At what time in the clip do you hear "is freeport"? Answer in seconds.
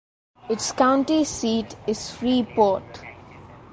1.85-3.03